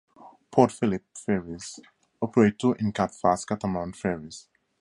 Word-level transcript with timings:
Port 0.49 0.71
Phillip 0.71 1.03
Ferries 1.15 1.79
operate 2.23 2.57
two 2.57 2.73
Incat 2.79 3.13
fast 3.13 3.47
catamaran 3.47 3.93
ferries. 3.93 4.47